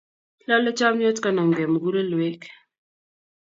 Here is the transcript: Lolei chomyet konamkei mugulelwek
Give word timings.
Lolei 0.47 0.75
chomyet 0.77 1.17
konamkei 1.23 1.71
mugulelwek 1.71 2.41